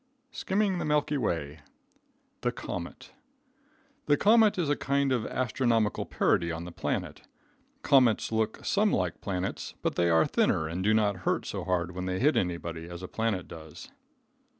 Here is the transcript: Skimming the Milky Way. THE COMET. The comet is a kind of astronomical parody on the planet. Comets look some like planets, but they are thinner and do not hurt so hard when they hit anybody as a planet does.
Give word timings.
Skimming 0.31 0.79
the 0.79 0.83
Milky 0.83 1.15
Way. 1.15 1.59
THE 2.41 2.51
COMET. 2.51 3.11
The 4.07 4.17
comet 4.17 4.57
is 4.57 4.67
a 4.67 4.75
kind 4.75 5.11
of 5.11 5.27
astronomical 5.27 6.07
parody 6.07 6.51
on 6.51 6.63
the 6.65 6.71
planet. 6.71 7.21
Comets 7.83 8.31
look 8.31 8.65
some 8.65 8.91
like 8.91 9.21
planets, 9.21 9.75
but 9.83 9.93
they 9.97 10.09
are 10.09 10.25
thinner 10.25 10.67
and 10.67 10.83
do 10.83 10.95
not 10.95 11.17
hurt 11.17 11.45
so 11.45 11.63
hard 11.63 11.91
when 11.91 12.07
they 12.07 12.17
hit 12.17 12.35
anybody 12.35 12.89
as 12.89 13.03
a 13.03 13.07
planet 13.07 13.47
does. 13.47 13.91